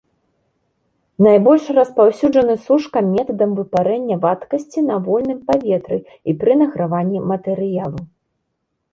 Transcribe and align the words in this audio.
Найбольш 1.25 1.65
распаўсюджаны 1.79 2.55
сушка 2.67 3.03
метадам 3.09 3.51
выпарэння 3.59 4.15
вадкасці 4.23 4.79
на 4.87 4.97
вольным 5.09 5.39
паветры 5.51 5.99
і 6.33 6.35
пры 6.45 6.53
награванні 6.63 7.19
матэрыялу. 7.33 8.01